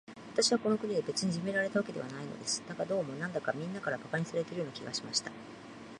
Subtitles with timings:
[0.33, 2.63] 私はこの国で、別にいじめられたわけではないのです。
[2.67, 5.31] だが、どうも、なんだか、みんなから馬鹿にされているような気がしました。